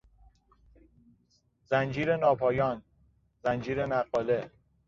زنجیر 1.69 2.15
ناپایان، 2.17 2.83
زنجیر 3.43 3.85
نقاله 3.85 4.41